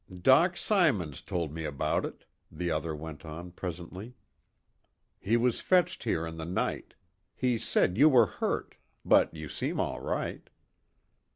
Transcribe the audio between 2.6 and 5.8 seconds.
other went on presently. "He was